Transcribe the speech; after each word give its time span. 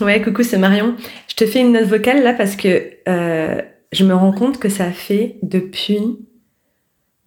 Ouais, 0.00 0.22
coucou, 0.22 0.42
c'est 0.42 0.56
Marion. 0.56 0.96
Je 1.28 1.34
te 1.34 1.46
fais 1.46 1.60
une 1.60 1.72
note 1.72 1.84
vocale 1.84 2.22
là 2.22 2.32
parce 2.32 2.56
que 2.56 2.90
euh, 3.06 3.60
je 3.92 4.04
me 4.04 4.14
rends 4.14 4.32
compte 4.32 4.58
que 4.58 4.70
ça 4.70 4.90
fait 4.92 5.36
depuis 5.42 6.00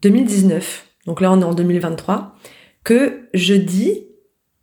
2019, 0.02 0.88
donc 1.06 1.22
là 1.22 1.32
on 1.32 1.40
est 1.40 1.46
en 1.46 1.54
2023, 1.54 2.36
que 2.84 3.28
je 3.36 3.54
dis 3.54 4.08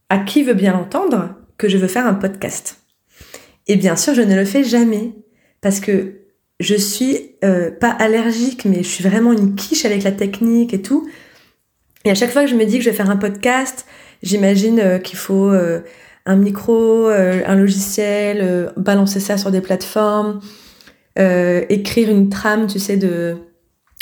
à 0.08 0.18
qui 0.18 0.42
veut 0.42 0.54
bien 0.54 0.74
entendre 0.74 1.36
que 1.56 1.68
je 1.68 1.78
veux 1.78 1.86
faire 1.86 2.04
un 2.04 2.14
podcast. 2.14 2.82
Et 3.68 3.76
bien 3.76 3.94
sûr, 3.94 4.12
je 4.12 4.22
ne 4.22 4.34
le 4.34 4.44
fais 4.44 4.64
jamais 4.64 5.12
parce 5.60 5.78
que 5.78 6.22
je 6.58 6.74
suis 6.74 7.36
euh, 7.44 7.70
pas 7.70 7.90
allergique, 7.90 8.64
mais 8.64 8.82
je 8.82 8.88
suis 8.88 9.04
vraiment 9.04 9.32
une 9.32 9.54
quiche 9.54 9.84
avec 9.84 10.02
la 10.02 10.12
technique 10.12 10.74
et 10.74 10.82
tout. 10.82 11.08
Et 12.04 12.10
à 12.10 12.16
chaque 12.16 12.30
fois 12.30 12.42
que 12.42 12.50
je 12.50 12.56
me 12.56 12.64
dis 12.64 12.78
que 12.78 12.84
je 12.84 12.90
vais 12.90 12.96
faire 12.96 13.10
un 13.10 13.16
podcast, 13.16 13.86
j'imagine 14.24 14.80
euh, 14.80 14.98
qu'il 14.98 15.18
faut 15.18 15.52
un 16.26 16.36
micro, 16.36 17.06
un 17.08 17.54
logiciel, 17.54 18.72
balancer 18.76 19.20
ça 19.20 19.38
sur 19.38 19.50
des 19.50 19.60
plateformes, 19.60 20.40
écrire 21.16 22.10
une 22.10 22.28
trame, 22.28 22.66
tu 22.66 22.78
sais, 22.78 22.96
de, 22.96 23.36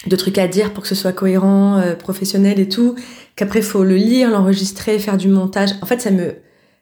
de 0.06 0.16
trucs 0.16 0.38
à 0.38 0.48
dire 0.48 0.72
pour 0.72 0.82
que 0.82 0.88
ce 0.88 0.94
soit 0.94 1.12
cohérent, 1.12 1.82
professionnel 1.98 2.60
et 2.60 2.68
tout. 2.68 2.96
Qu'après, 3.36 3.62
faut 3.62 3.84
le 3.84 3.96
lire, 3.96 4.30
l'enregistrer, 4.30 4.98
faire 4.98 5.16
du 5.16 5.28
montage. 5.28 5.70
En 5.80 5.86
fait, 5.86 6.00
ça 6.00 6.10
me, 6.10 6.34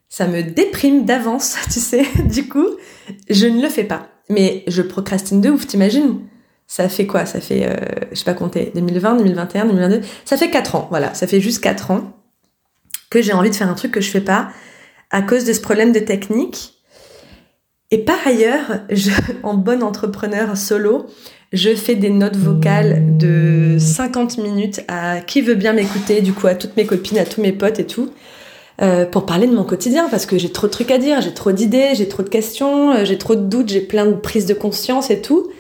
ça 0.09 0.27
me 0.27 0.43
déprime 0.43 1.05
d'avance, 1.05 1.57
tu 1.73 1.81
sais. 1.81 2.05
Du 2.25 2.49
coup, 2.49 2.69
je 3.29 3.47
ne 3.47 3.63
le 3.63 3.69
fais 3.69 3.85
pas. 3.85 4.09
Mais 4.29 4.65
je 4.67 4.83
procrastine 4.83 5.41
de 5.41 5.51
ouf, 5.51 5.67
t'imagines? 5.67 6.21
Ça 6.67 6.89
fait 6.89 7.07
quoi? 7.07 7.27
Ça 7.27 7.41
fait, 7.41 7.67
euh, 7.67 7.77
je 8.11 8.17
sais 8.17 8.25
pas 8.25 8.35
compter, 8.35 8.73
2020, 8.75 9.17
2021, 9.17 9.67
2022 9.67 10.01
Ça 10.25 10.37
fait 10.37 10.51
4 10.51 10.75
ans, 10.75 10.87
voilà. 10.91 11.15
Ça 11.15 11.27
fait 11.27 11.41
juste 11.41 11.63
4 11.63 11.93
ans 11.93 12.13
que 13.09 13.23
j'ai 13.23 13.33
envie 13.33 13.51
de 13.51 13.55
faire 13.55 13.69
un 13.69 13.75
truc 13.75 13.93
que 13.93 14.01
je 14.01 14.11
fais 14.11 14.21
pas 14.21 14.49
à 15.11 15.23
cause 15.23 15.45
de 15.45 15.53
ce 15.53 15.61
problème 15.61 15.93
de 15.93 16.01
technique. 16.01 16.75
Et 17.91 17.99
par 17.99 18.19
ailleurs, 18.27 18.81
en 19.43 19.55
bonne 19.55 19.83
entrepreneur 19.83 20.57
solo, 20.57 21.07
je 21.53 21.75
fais 21.75 21.95
des 21.95 22.11
notes 22.11 22.37
vocales 22.37 23.17
de 23.17 23.77
50 23.79 24.39
minutes 24.39 24.81
à 24.89 25.21
qui 25.21 25.41
veut 25.43 25.55
bien 25.55 25.73
m'écouter, 25.73 26.21
du 26.21 26.33
coup 26.33 26.47
à 26.47 26.55
toutes 26.55 26.77
mes 26.77 26.87
copines, 26.87 27.19
à 27.19 27.25
tous 27.25 27.41
mes 27.41 27.53
potes 27.53 27.79
et 27.79 27.87
tout. 27.87 28.11
Euh, 28.83 29.07
pour 29.07 29.25
parler 29.25 29.47
de 29.47 29.55
mon 29.55 29.65
quotidien 29.65 30.07
parce 30.11 30.27
que 30.27 30.37
j'ai 30.37 30.53
trop 30.53 30.67
de 30.67 30.73
trucs 30.73 30.91
à 30.91 30.99
dire, 30.99 31.23
j'ai 31.23 31.33
trop 31.33 31.51
d'idées, 31.51 31.95
j'ai 31.95 32.09
trop 32.09 32.23
de 32.23 32.29
questions, 32.29 32.93
euh, 32.93 33.05
j'ai 33.07 33.17
trop 33.17 33.35
de 33.35 33.41
doutes, 33.41 33.71
j'ai 33.71 33.81
plein 33.81 34.05
de 34.05 34.13
prises 34.13 34.45
de 34.45 34.53
conscience 34.53 35.11
et 35.11 35.23
tout. 35.23 35.51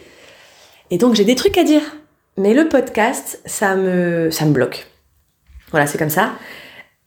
Et 0.91 0.98
donc 0.98 1.14
j'ai 1.14 1.25
des 1.25 1.34
trucs 1.34 1.56
à 1.56 1.64
dire. 1.64 1.81
Mais 2.36 2.53
le 2.53 2.69
podcast, 2.69 3.41
ça 3.47 3.75
me, 3.75 4.31
ça 4.31 4.44
me 4.44 4.53
bloque. 4.53 4.86
Voilà, 5.70 5.86
c'est 5.86 5.97
comme 5.97 6.10
ça. 6.10 6.33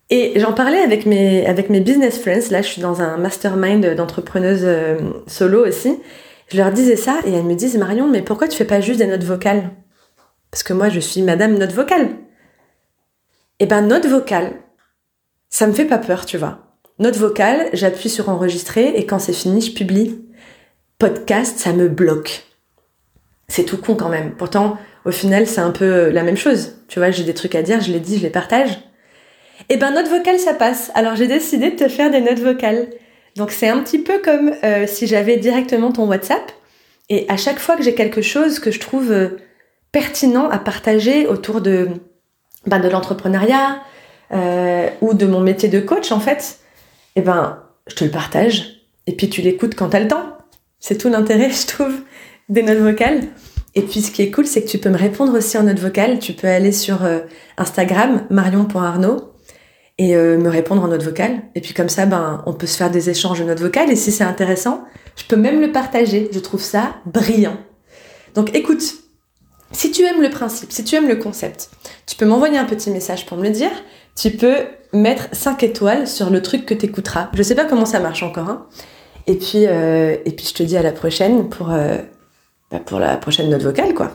Et 0.09 0.39
j'en 0.39 0.53
parlais 0.53 0.79
avec 0.79 1.05
mes, 1.05 1.45
avec 1.45 1.69
mes 1.69 1.81
business 1.81 2.19
friends. 2.19 2.49
Là, 2.49 2.61
je 2.61 2.67
suis 2.67 2.81
dans 2.81 3.02
un 3.02 3.17
mastermind 3.17 3.95
d'entrepreneuses 3.95 4.63
euh, 4.63 4.97
solo 5.27 5.65
aussi. 5.67 5.99
Je 6.52 6.57
leur 6.57 6.71
disais 6.71 6.95
ça 6.95 7.19
et 7.25 7.31
elles 7.31 7.43
me 7.43 7.53
disent 7.53 7.77
Marion, 7.77 8.07
mais 8.07 8.23
pourquoi 8.23 8.47
tu 8.47 8.57
fais 8.57 8.65
pas 8.65 8.81
juste 8.81 8.99
des 8.99 9.05
notes 9.05 9.23
vocales? 9.23 9.69
Parce 10.49 10.63
que 10.63 10.73
moi, 10.73 10.89
je 10.89 10.99
suis 10.99 11.21
madame 11.21 11.57
note 11.57 11.73
vocale. 11.73 12.09
Eh 13.59 13.67
ben, 13.67 13.81
note 13.81 14.07
vocale, 14.07 14.53
ça 15.49 15.67
me 15.67 15.73
fait 15.73 15.85
pas 15.85 15.99
peur, 15.99 16.25
tu 16.25 16.37
vois. 16.37 16.75
Note 16.97 17.17
vocale, 17.17 17.69
j'appuie 17.73 18.09
sur 18.09 18.30
enregistrer 18.30 18.93
et 18.95 19.05
quand 19.05 19.19
c'est 19.19 19.33
fini, 19.33 19.61
je 19.61 19.73
publie. 19.73 20.25
Podcast, 20.97 21.59
ça 21.59 21.71
me 21.71 21.87
bloque. 21.87 22.45
C'est 23.47 23.63
tout 23.63 23.77
con 23.77 23.95
quand 23.95 24.09
même. 24.09 24.35
Pourtant, 24.35 24.77
au 25.05 25.11
final, 25.11 25.45
c'est 25.45 25.61
un 25.61 25.71
peu 25.71 26.09
la 26.09 26.23
même 26.23 26.35
chose. 26.35 26.77
Tu 26.87 26.99
vois, 26.99 27.11
j'ai 27.11 27.23
des 27.23 27.33
trucs 27.33 27.55
à 27.55 27.61
dire, 27.61 27.80
je 27.80 27.91
les 27.91 27.99
dis, 27.99 28.17
je 28.17 28.23
les 28.23 28.30
partage. 28.30 28.88
Eh 29.67 29.77
ben, 29.77 29.91
note 29.91 30.07
vocale, 30.07 30.39
ça 30.39 30.53
passe. 30.53 30.91
Alors, 30.93 31.15
j'ai 31.15 31.27
décidé 31.27 31.71
de 31.71 31.75
te 31.75 31.89
faire 31.89 32.09
des 32.09 32.21
notes 32.21 32.39
vocales. 32.39 32.88
Donc, 33.35 33.52
c'est 33.52 33.67
un 33.67 33.79
petit 33.79 33.99
peu 33.99 34.19
comme 34.19 34.53
euh, 34.63 34.88
si 34.88 35.07
j'avais 35.07 35.38
directement 35.38 35.91
ton 35.91 36.07
WhatsApp. 36.07 36.52
Et 37.09 37.25
à 37.27 37.38
chaque 37.38 37.59
fois 37.59 37.75
que 37.75 37.83
j'ai 37.83 37.95
quelque 37.95 38.21
chose 38.21 38.59
que 38.59 38.71
je 38.71 38.80
trouve 38.80 39.11
euh, 39.11 39.37
pertinent 39.91 40.49
à 40.49 40.59
partager 40.59 41.27
autour 41.27 41.61
de, 41.61 41.89
ben, 42.65 42.80
de 42.80 42.87
l'entrepreneuriat, 42.87 43.81
euh, 44.31 44.89
ou 45.02 45.14
de 45.14 45.25
mon 45.25 45.42
métier 45.42 45.70
de 45.70 45.80
coach, 45.80 46.11
en 46.11 46.20
fait, 46.20 46.59
eh 47.15 47.21
ben, 47.21 47.64
je 47.87 47.95
te 47.95 48.03
le 48.03 48.11
partage 48.11 48.83
et 49.08 49.15
puis 49.15 49.27
tu 49.27 49.41
l'écoutes 49.41 49.73
quand 49.73 49.89
t'as 49.89 49.99
le 49.99 50.08
temps. 50.08 50.37
C'est 50.80 50.97
tout 50.97 51.09
l'intérêt, 51.09 51.49
je 51.61 51.67
trouve, 51.67 51.95
des 52.47 52.61
notes 52.61 52.77
vocales. 52.77 53.21
Et 53.76 53.81
puis 53.81 54.02
ce 54.02 54.11
qui 54.11 54.21
est 54.21 54.31
cool, 54.31 54.45
c'est 54.45 54.64
que 54.64 54.70
tu 54.70 54.77
peux 54.77 54.89
me 54.89 54.97
répondre 54.97 55.36
aussi 55.36 55.58
en 55.58 55.64
notes 55.64 55.80
vocales. 55.80 56.20
Tu 56.20 56.33
peux 56.33 56.47
aller 56.47 56.71
sur 56.71 56.99
Instagram, 57.58 58.26
marion.arnaud, 58.30 59.30
et 59.99 60.15
euh, 60.15 60.39
me 60.39 60.49
répondre 60.49 60.82
en 60.82 60.87
note 60.87 61.04
vocale. 61.04 61.43
Et 61.54 61.61
puis 61.61 61.76
comme 61.76 61.89
ça, 61.89 62.08
ben, 62.08 62.42
on 62.48 62.54
peut 62.54 62.65
se 62.65 62.77
faire 62.77 62.89
des 62.89 63.11
échanges 63.11 63.39
de 63.39 63.43
notes 63.43 63.60
vocales. 63.60 63.92
Et 63.92 63.95
si 63.95 64.11
c'est 64.11 64.23
intéressant, 64.23 64.83
je 65.15 65.26
peux 65.26 65.36
même 65.36 65.61
le 65.61 65.71
partager. 65.71 66.30
Je 66.32 66.39
trouve 66.39 66.61
ça 66.61 66.95
brillant. 67.05 67.58
Donc 68.33 68.55
écoute, 68.55 68.82
si 69.71 69.92
tu 69.92 70.04
aimes 70.04 70.21
le 70.21 70.30
principe, 70.30 70.71
si 70.71 70.83
tu 70.83 70.95
aimes 70.95 71.08
le 71.08 71.17
concept, 71.17 71.70
tu 72.08 72.15
peux 72.15 72.26
m'envoyer 72.26 72.58
un 72.58 72.65
petit 72.65 72.89
message 72.89 73.27
pour 73.27 73.38
me 73.38 73.43
le 73.43 73.52
dire 73.52 73.71
tu 74.20 74.32
peux 74.32 74.58
mettre 74.92 75.30
5 75.32 75.64
étoiles 75.64 76.08
sur 76.08 76.30
le 76.30 76.42
truc 76.42 76.65
que 76.65 76.73
tu 76.73 76.88
écouteras. 76.88 77.30
Je 77.33 77.43
sais 77.43 77.55
pas 77.55 77.65
comment 77.65 77.86
ça 77.86 77.99
marche 77.99 78.23
encore. 78.23 78.49
Hein. 78.49 78.65
Et, 79.27 79.36
puis, 79.36 79.65
euh, 79.65 80.17
et 80.26 80.32
puis 80.32 80.45
je 80.45 80.54
te 80.54 80.64
dis 80.64 80.76
à 80.76 80.82
la 80.82 80.92
prochaine 80.92 81.48
pour, 81.48 81.71
euh, 81.71 81.98
bah, 82.70 82.80
pour 82.80 82.99
la 82.99 83.15
prochaine 83.15 83.49
note 83.49 83.61
vocale, 83.61 83.93
quoi. 83.93 84.11